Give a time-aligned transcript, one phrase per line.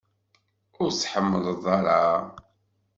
[0.81, 2.01] Ur t-tḥemmleḍ ara?